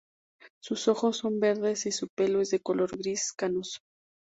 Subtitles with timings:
[0.63, 3.81] Sus ojos son verdes y su pelo es de color gris canoso.